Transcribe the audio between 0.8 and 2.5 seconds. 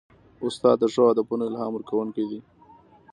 ښو هدفونو الهام ورکوونکی دی.